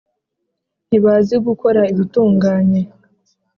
[0.89, 2.81] Ntibazi gukora ibitunganye,